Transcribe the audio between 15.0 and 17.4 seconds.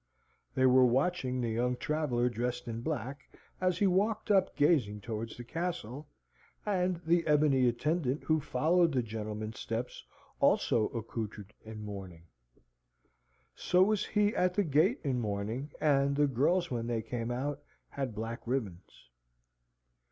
in mourning, and the girls when they came